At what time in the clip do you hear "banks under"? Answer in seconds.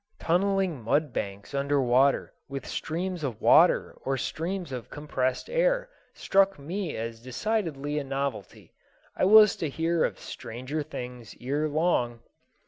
1.13-1.79